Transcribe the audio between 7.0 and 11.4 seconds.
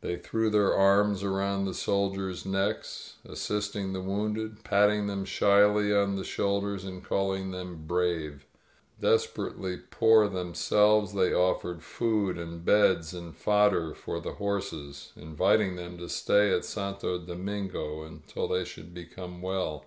calling them "brave." Desperately poor themselves, they